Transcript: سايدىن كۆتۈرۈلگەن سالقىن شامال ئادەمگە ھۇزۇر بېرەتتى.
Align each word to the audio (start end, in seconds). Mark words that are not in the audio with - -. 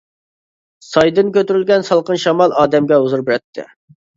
سايدىن 0.85 1.29
كۆتۈرۈلگەن 1.35 1.85
سالقىن 1.91 2.21
شامال 2.25 2.59
ئادەمگە 2.63 3.01
ھۇزۇر 3.05 3.25
بېرەتتى. 3.29 3.69